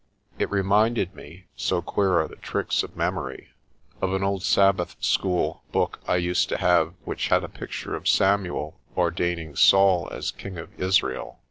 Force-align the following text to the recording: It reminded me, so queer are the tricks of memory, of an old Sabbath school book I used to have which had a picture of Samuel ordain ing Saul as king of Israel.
It 0.39 0.49
reminded 0.49 1.13
me, 1.13 1.45
so 1.55 1.83
queer 1.83 2.19
are 2.19 2.27
the 2.27 2.35
tricks 2.37 2.81
of 2.81 2.97
memory, 2.97 3.49
of 4.01 4.13
an 4.13 4.23
old 4.23 4.41
Sabbath 4.41 4.95
school 4.99 5.61
book 5.71 5.99
I 6.07 6.15
used 6.15 6.49
to 6.49 6.57
have 6.57 6.95
which 7.05 7.27
had 7.27 7.43
a 7.43 7.47
picture 7.47 7.93
of 7.95 8.07
Samuel 8.07 8.73
ordain 8.97 9.37
ing 9.37 9.55
Saul 9.55 10.09
as 10.11 10.31
king 10.31 10.57
of 10.57 10.71
Israel. 10.81 11.37